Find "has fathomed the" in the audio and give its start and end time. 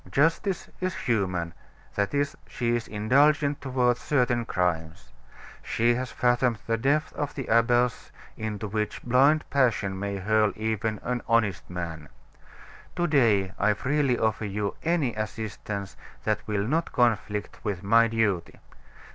5.93-6.75